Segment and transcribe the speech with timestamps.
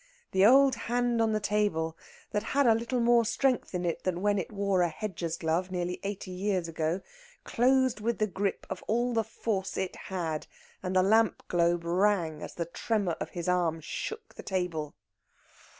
[0.31, 1.95] The old hand on the table
[2.31, 5.85] that had little more strength in it than when it wore a hedger's glove near
[6.01, 7.01] eighty years ago,
[7.43, 10.47] closed with the grip of all the force it had,
[10.81, 14.95] and the lamp globe rang as the tremor of his arm shook the table.